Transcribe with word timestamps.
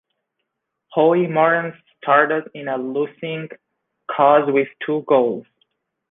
Howie 0.95 1.27
Morenz 1.27 1.75
starred 2.01 2.49
in 2.55 2.67
a 2.67 2.75
losing 2.75 3.49
cause 4.09 4.51
with 4.51 4.67
two 4.83 5.03
goals. 5.07 5.45